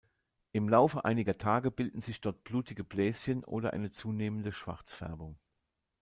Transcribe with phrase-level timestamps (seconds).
[0.51, 5.37] Im Laufe einiger Tage bilden sich dort blutige Bläschen oder eine zunehmende Schwarzfärbung.